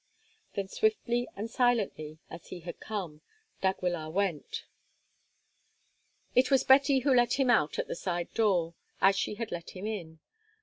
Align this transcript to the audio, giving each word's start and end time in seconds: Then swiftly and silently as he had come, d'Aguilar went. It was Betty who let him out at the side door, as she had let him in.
Then 0.53 0.67
swiftly 0.67 1.27
and 1.35 1.47
silently 1.47 2.17
as 2.27 2.47
he 2.47 2.61
had 2.61 2.79
come, 2.79 3.21
d'Aguilar 3.61 4.09
went. 4.09 4.65
It 6.33 6.49
was 6.49 6.63
Betty 6.63 7.01
who 7.01 7.13
let 7.13 7.33
him 7.33 7.51
out 7.51 7.77
at 7.77 7.87
the 7.87 7.93
side 7.95 8.33
door, 8.33 8.73
as 8.99 9.15
she 9.15 9.35
had 9.35 9.51
let 9.51 9.75
him 9.77 9.85
in. 9.85 10.17